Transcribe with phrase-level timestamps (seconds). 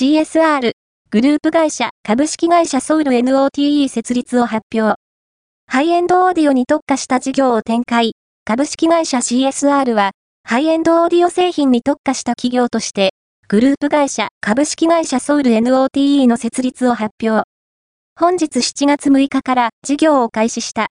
[0.00, 0.70] CSR、
[1.10, 4.94] グループ会社株式会社ソウル NOTE 設立を発表。
[5.66, 8.12] ハイエンドオーディオに特化した事業を展開。
[8.44, 10.12] 株式会社 CSR は、
[10.44, 13.10] ハイエンドオーディオ製品に特化した企業として、
[13.48, 17.42] グループ会社株式会社ソウル NOTE の設立を発表。
[18.14, 20.86] 本日7月6日から事業を開始した